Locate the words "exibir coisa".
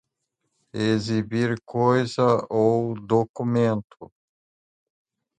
0.81-2.43